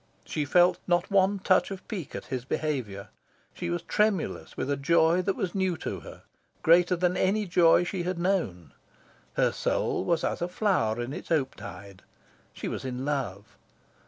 [0.25, 3.09] She felt not one touch of pique at his behaviour.
[3.53, 6.23] She was tremulous with a joy that was new to her,
[6.63, 8.73] greater than any joy she had known.
[9.35, 12.01] Her soul was as a flower in its opetide.
[12.51, 13.59] She was in love.